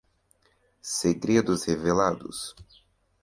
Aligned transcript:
Segredos 0.95 1.65
revelados 1.67 2.55